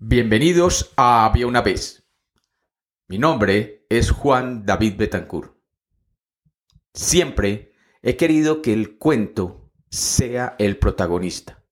[0.00, 2.08] Bienvenidos a Había una vez.
[3.08, 5.56] Mi nombre es Juan David Betancourt.
[6.94, 11.64] Siempre he querido que el cuento sea el protagonista.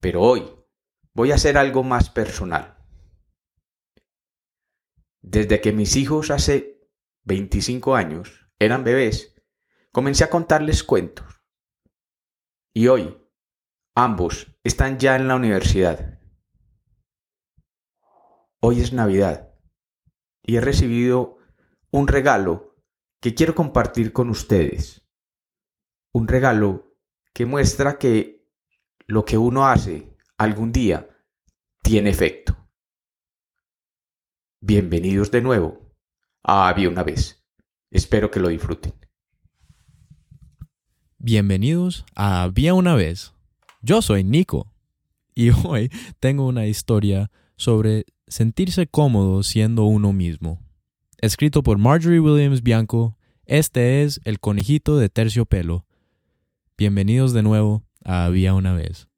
[0.00, 0.50] Pero hoy
[1.12, 2.78] voy a hacer algo más personal.
[5.20, 6.88] Desde que mis hijos hace
[7.24, 9.34] 25 años eran bebés,
[9.92, 11.44] comencé a contarles cuentos.
[12.72, 13.14] Y hoy,
[13.94, 16.17] ambos están ya en la universidad.
[18.60, 19.54] Hoy es Navidad
[20.42, 21.38] y he recibido
[21.92, 22.74] un regalo
[23.20, 25.06] que quiero compartir con ustedes.
[26.12, 26.96] Un regalo
[27.32, 28.50] que muestra que
[29.06, 31.08] lo que uno hace algún día
[31.82, 32.56] tiene efecto.
[34.60, 35.94] Bienvenidos de nuevo
[36.42, 37.46] a Había una vez.
[37.92, 38.92] Espero que lo disfruten.
[41.16, 43.34] Bienvenidos a Había una vez.
[43.82, 44.74] Yo soy Nico
[45.32, 50.60] y hoy tengo una historia sobre sentirse cómodo siendo uno mismo.
[51.18, 55.84] Escrito por Marjorie Williams Bianco, este es El conejito de terciopelo.
[56.78, 59.08] Bienvenidos de nuevo a Había una vez.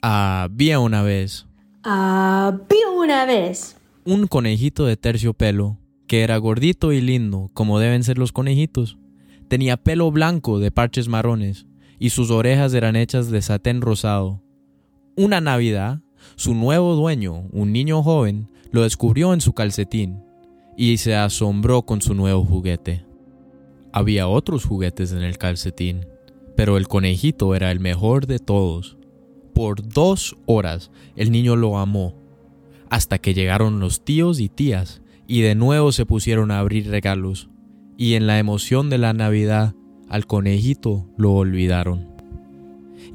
[0.00, 1.46] Había una vez.
[1.82, 3.76] Había una vez.
[4.04, 8.98] Un conejito de terciopelo que era gordito y lindo, como deben ser los conejitos.
[9.48, 11.66] Tenía pelo blanco de parches marrones
[11.98, 14.42] y sus orejas eran hechas de satén rosado.
[15.16, 16.00] Una Navidad,
[16.36, 20.22] su nuevo dueño, un niño joven, lo descubrió en su calcetín
[20.76, 23.04] y se asombró con su nuevo juguete.
[23.92, 26.06] Había otros juguetes en el calcetín,
[26.56, 28.96] pero el conejito era el mejor de todos.
[29.54, 32.14] Por dos horas el niño lo amó,
[32.90, 37.48] hasta que llegaron los tíos y tías y de nuevo se pusieron a abrir regalos,
[37.96, 39.74] y en la emoción de la Navidad
[40.08, 42.13] al conejito lo olvidaron.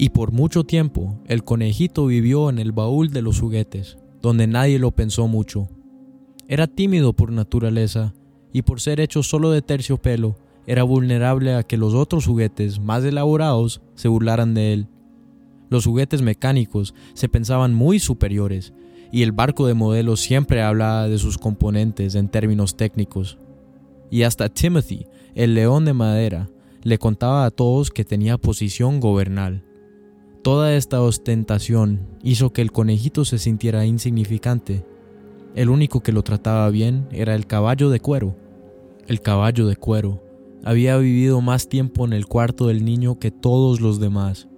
[0.00, 4.78] Y por mucho tiempo el conejito vivió en el baúl de los juguetes, donde nadie
[4.78, 5.68] lo pensó mucho.
[6.46, 8.14] Era tímido por naturaleza,
[8.52, 10.36] y por ser hecho solo de terciopelo,
[10.68, 14.86] era vulnerable a que los otros juguetes más elaborados se burlaran de él.
[15.68, 18.72] Los juguetes mecánicos se pensaban muy superiores,
[19.10, 23.38] y el barco de modelo siempre hablaba de sus componentes en términos técnicos.
[24.12, 26.48] Y hasta Timothy, el león de madera,
[26.84, 29.64] le contaba a todos que tenía posición gobernal.
[30.42, 34.84] Toda esta ostentación hizo que el conejito se sintiera insignificante.
[35.54, 38.36] El único que lo trataba bien era el caballo de cuero.
[39.08, 40.22] El caballo de cuero
[40.64, 44.48] había vivido más tiempo en el cuarto del niño que todos los demás.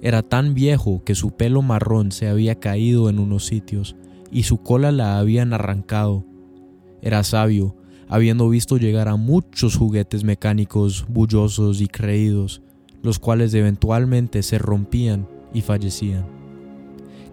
[0.00, 3.96] Era tan viejo que su pelo marrón se había caído en unos sitios
[4.30, 6.24] y su cola la habían arrancado.
[7.02, 7.76] Era sabio,
[8.08, 12.62] habiendo visto llegar a muchos juguetes mecánicos bullosos y creídos,
[13.06, 16.26] los cuales eventualmente se rompían y fallecían.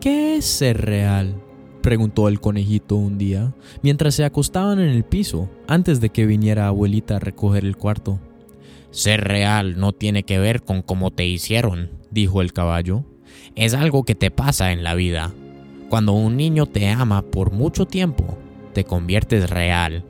[0.00, 1.34] ¿Qué es ser real?
[1.82, 6.66] preguntó el conejito un día, mientras se acostaban en el piso, antes de que viniera
[6.66, 8.18] abuelita a recoger el cuarto.
[8.90, 13.04] Ser real no tiene que ver con cómo te hicieron, dijo el caballo.
[13.54, 15.32] Es algo que te pasa en la vida.
[15.90, 18.38] Cuando un niño te ama por mucho tiempo,
[18.72, 20.04] te conviertes real.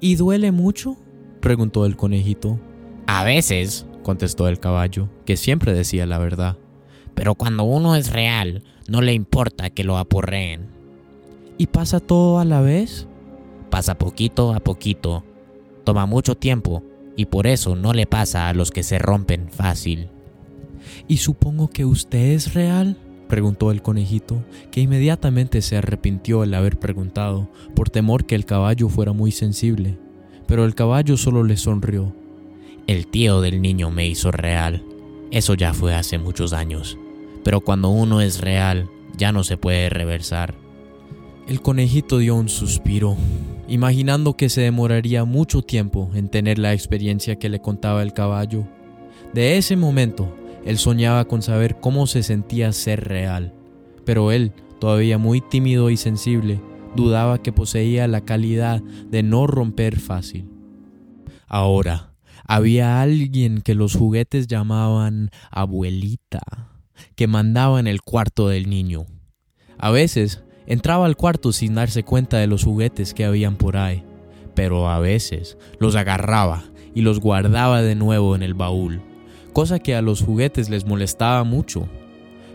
[0.00, 0.96] ¿Y duele mucho?
[1.40, 2.58] preguntó el conejito.
[3.06, 6.56] A veces, contestó el caballo, que siempre decía la verdad.
[7.14, 10.68] Pero cuando uno es real, no le importa que lo aporreen.
[11.58, 13.06] ¿Y pasa todo a la vez?
[13.70, 15.24] Pasa poquito a poquito.
[15.84, 16.82] Toma mucho tiempo
[17.16, 20.08] y por eso no le pasa a los que se rompen fácil.
[21.06, 22.96] ¿Y supongo que usted es real?
[23.28, 28.88] preguntó el conejito, que inmediatamente se arrepintió el haber preguntado, por temor que el caballo
[28.88, 29.98] fuera muy sensible.
[30.46, 32.12] Pero el caballo solo le sonrió.
[32.90, 34.82] El tío del niño me hizo real.
[35.30, 36.98] Eso ya fue hace muchos años.
[37.44, 40.56] Pero cuando uno es real, ya no se puede reversar.
[41.46, 43.16] El conejito dio un suspiro,
[43.68, 48.66] imaginando que se demoraría mucho tiempo en tener la experiencia que le contaba el caballo.
[49.32, 50.34] De ese momento,
[50.64, 53.54] él soñaba con saber cómo se sentía ser real,
[54.04, 54.50] pero él,
[54.80, 56.60] todavía muy tímido y sensible,
[56.96, 60.50] dudaba que poseía la calidad de no romper fácil.
[61.46, 62.09] Ahora,
[62.50, 66.40] había alguien que los juguetes llamaban abuelita,
[67.14, 69.06] que mandaba en el cuarto del niño.
[69.78, 74.04] A veces entraba al cuarto sin darse cuenta de los juguetes que habían por ahí,
[74.54, 76.64] pero a veces los agarraba
[76.94, 79.02] y los guardaba de nuevo en el baúl
[79.52, 81.88] cosa que a los juguetes les molestaba mucho,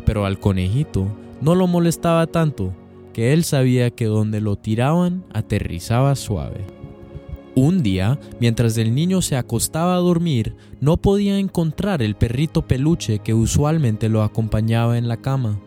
[0.05, 1.07] pero al conejito
[1.41, 2.73] no lo molestaba tanto,
[3.13, 6.65] que él sabía que donde lo tiraban aterrizaba suave.
[7.55, 13.19] Un día, mientras el niño se acostaba a dormir, no podía encontrar el perrito peluche
[13.19, 15.57] que usualmente lo acompañaba en la cama.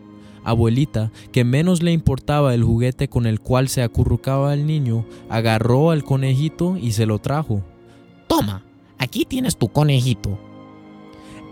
[0.43, 5.89] Abuelita, que menos le importaba el juguete con el cual se acurrucaba el niño, agarró
[5.89, 7.63] al conejito y se lo trajo.
[8.27, 8.63] Toma,
[8.99, 10.37] aquí tienes tu conejito.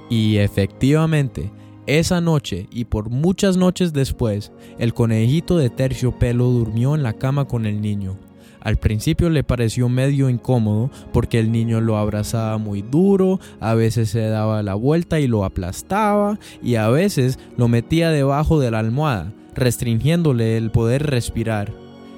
[0.07, 1.51] Y efectivamente,
[1.88, 7.45] esa noche y por muchas noches después, el conejito de terciopelo durmió en la cama
[7.45, 8.27] con el niño.
[8.68, 14.10] Al principio le pareció medio incómodo porque el niño lo abrazaba muy duro, a veces
[14.10, 18.80] se daba la vuelta y lo aplastaba y a veces lo metía debajo de la
[18.80, 21.72] almohada, restringiéndole el poder respirar.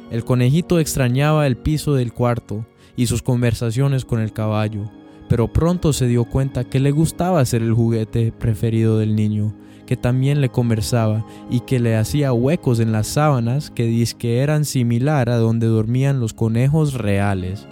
[0.09, 2.65] El conejito extrañaba el piso del cuarto
[2.95, 4.89] y sus conversaciones con el caballo
[5.29, 9.53] pero pronto se dio cuenta que le gustaba ser el juguete preferido del niño,
[9.89, 14.63] que también le conversaba y que le hacía huecos en las sábanas que que eran
[14.65, 17.65] similar a donde dormían los conejos reales.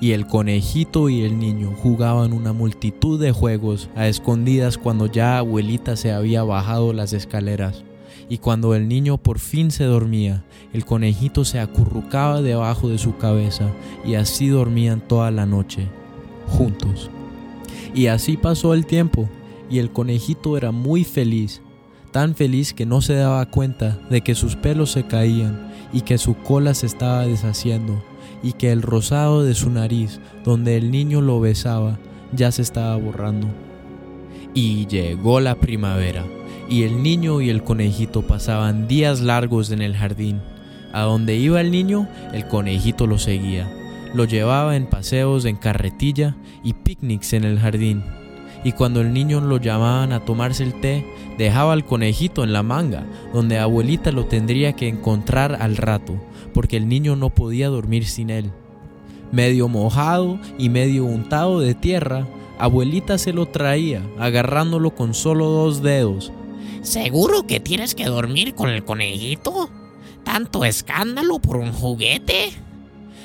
[0.00, 5.38] Y el conejito y el niño jugaban una multitud de juegos a escondidas cuando ya
[5.38, 7.82] abuelita se había bajado las escaleras.
[8.28, 13.16] Y cuando el niño por fin se dormía, el conejito se acurrucaba debajo de su
[13.16, 13.72] cabeza
[14.06, 15.88] y así dormían toda la noche
[16.46, 17.10] juntos.
[17.92, 19.28] Y así pasó el tiempo
[19.70, 21.62] y el conejito era muy feliz,
[22.10, 26.18] tan feliz que no se daba cuenta de que sus pelos se caían y que
[26.18, 28.02] su cola se estaba deshaciendo
[28.42, 31.98] y que el rosado de su nariz, donde el niño lo besaba,
[32.32, 33.46] ya se estaba borrando.
[34.54, 36.24] Y llegó la primavera,
[36.68, 40.40] y el niño y el conejito pasaban días largos en el jardín.
[40.92, 43.70] A donde iba el niño, el conejito lo seguía
[44.14, 48.02] lo llevaba en paseos en carretilla y picnics en el jardín.
[48.64, 51.04] Y cuando el niño lo llamaban a tomarse el té,
[51.38, 56.20] dejaba al conejito en la manga, donde abuelita lo tendría que encontrar al rato,
[56.52, 58.50] porque el niño no podía dormir sin él.
[59.32, 62.26] Medio mojado y medio untado de tierra,
[62.58, 66.32] abuelita se lo traía, agarrándolo con solo dos dedos.
[66.82, 69.70] ¿Seguro que tienes que dormir con el conejito?
[70.24, 72.52] ¿Tanto escándalo por un juguete?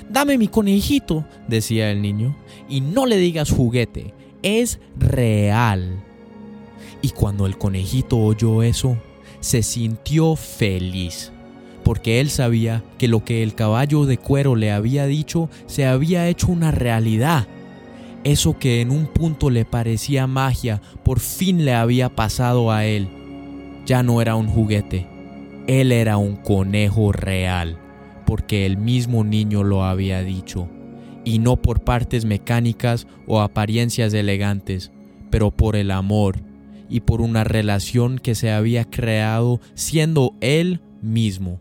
[0.09, 2.37] Dame mi conejito, decía el niño,
[2.69, 4.13] y no le digas juguete,
[4.45, 6.01] es real.
[7.01, 8.95] Y cuando el conejito oyó eso,
[9.41, 11.31] se sintió feliz,
[11.83, 16.29] porque él sabía que lo que el caballo de cuero le había dicho se había
[16.29, 17.47] hecho una realidad.
[18.23, 23.09] Eso que en un punto le parecía magia, por fin le había pasado a él.
[23.85, 25.05] Ya no era un juguete,
[25.67, 27.79] él era un conejo real
[28.25, 30.67] porque el mismo niño lo había dicho,
[31.25, 34.91] y no por partes mecánicas o apariencias elegantes,
[35.31, 36.37] pero por el amor
[36.87, 41.59] y por una relación que se había creado siendo él mismo.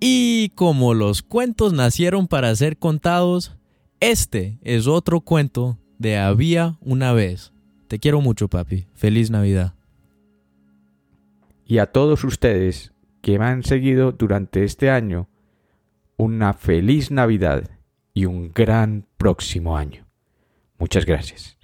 [0.00, 3.56] Y como los cuentos nacieron para ser contados,
[4.00, 7.52] este es otro cuento de Había una vez.
[7.88, 8.86] Te quiero mucho, papi.
[8.94, 9.74] Feliz Navidad.
[11.66, 12.92] Y a todos ustedes,
[13.22, 15.28] que me han seguido durante este año
[16.16, 17.77] una feliz Navidad
[18.18, 20.04] y un gran próximo año.
[20.76, 21.56] Muchas gracias.